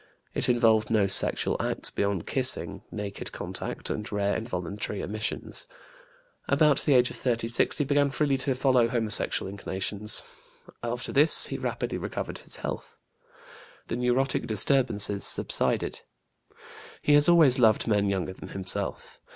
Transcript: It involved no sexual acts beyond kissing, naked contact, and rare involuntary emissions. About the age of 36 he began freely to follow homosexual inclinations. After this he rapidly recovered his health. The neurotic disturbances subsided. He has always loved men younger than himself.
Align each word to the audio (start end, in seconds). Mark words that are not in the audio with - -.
It 0.33 0.49
involved 0.49 0.89
no 0.89 1.05
sexual 1.05 1.55
acts 1.59 1.91
beyond 1.91 2.25
kissing, 2.25 2.81
naked 2.89 3.31
contact, 3.31 3.91
and 3.91 4.11
rare 4.11 4.35
involuntary 4.35 4.99
emissions. 4.99 5.67
About 6.47 6.79
the 6.79 6.95
age 6.95 7.11
of 7.11 7.17
36 7.17 7.77
he 7.77 7.83
began 7.85 8.09
freely 8.09 8.37
to 8.37 8.55
follow 8.55 8.87
homosexual 8.87 9.47
inclinations. 9.47 10.23
After 10.81 11.11
this 11.11 11.45
he 11.45 11.59
rapidly 11.59 11.99
recovered 11.99 12.39
his 12.39 12.55
health. 12.55 12.95
The 13.89 13.95
neurotic 13.95 14.47
disturbances 14.47 15.23
subsided. 15.23 16.01
He 17.03 17.13
has 17.13 17.29
always 17.29 17.59
loved 17.59 17.85
men 17.87 18.09
younger 18.09 18.33
than 18.33 18.49
himself. 18.49 19.21